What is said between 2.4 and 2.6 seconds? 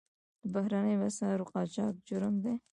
دی